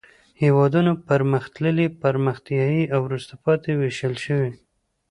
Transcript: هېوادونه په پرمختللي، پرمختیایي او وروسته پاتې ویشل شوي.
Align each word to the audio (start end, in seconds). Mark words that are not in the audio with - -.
هېوادونه 0.43 0.89
په 0.97 1.03
پرمختللي، 1.09 1.87
پرمختیایي 2.01 2.83
او 2.93 2.99
وروسته 3.07 3.33
پاتې 3.43 3.69
ویشل 3.73 4.15
شوي. 4.25 4.51